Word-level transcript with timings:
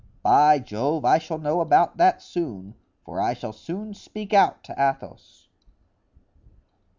By 0.23 0.57
Jove! 0.57 1.05
I 1.05 1.19
shall 1.19 1.37
know 1.37 1.61
about 1.61 1.97
that 1.97 2.23
soon, 2.23 2.73
for 3.05 3.21
I 3.21 3.35
shall 3.35 3.53
soon 3.53 3.93
speak 3.93 4.33
out 4.33 4.63
to 4.63 4.73
Athos." 4.75 5.47